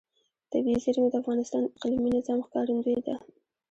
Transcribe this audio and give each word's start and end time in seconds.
طبیعي 0.51 0.79
زیرمې 0.85 1.09
د 1.11 1.15
افغانستان 1.21 1.61
د 1.63 1.67
اقلیمي 1.77 2.09
نظام 2.17 2.39
ښکارندوی 2.47 2.99
ده. 3.07 3.15